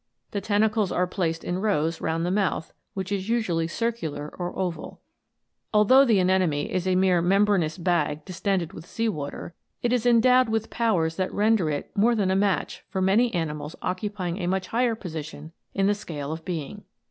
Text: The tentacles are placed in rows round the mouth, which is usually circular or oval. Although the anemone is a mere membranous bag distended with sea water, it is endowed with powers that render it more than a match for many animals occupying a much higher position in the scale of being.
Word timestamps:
The 0.31 0.41
tentacles 0.41 0.91
are 0.91 1.05
placed 1.05 1.43
in 1.43 1.59
rows 1.59 2.01
round 2.01 2.25
the 2.25 2.31
mouth, 2.31 2.73
which 2.95 3.11
is 3.11 3.29
usually 3.29 3.67
circular 3.67 4.33
or 4.39 4.51
oval. 4.57 4.99
Although 5.75 6.05
the 6.05 6.17
anemone 6.17 6.65
is 6.73 6.87
a 6.87 6.95
mere 6.95 7.21
membranous 7.21 7.77
bag 7.77 8.25
distended 8.25 8.73
with 8.73 8.87
sea 8.87 9.07
water, 9.09 9.53
it 9.83 9.93
is 9.93 10.07
endowed 10.07 10.49
with 10.49 10.71
powers 10.71 11.17
that 11.17 11.31
render 11.31 11.69
it 11.69 11.95
more 11.95 12.15
than 12.15 12.31
a 12.31 12.35
match 12.35 12.83
for 12.89 12.99
many 12.99 13.31
animals 13.35 13.75
occupying 13.83 14.39
a 14.39 14.47
much 14.47 14.65
higher 14.69 14.95
position 14.95 15.51
in 15.75 15.85
the 15.85 15.93
scale 15.93 16.31
of 16.31 16.43
being. 16.43 16.83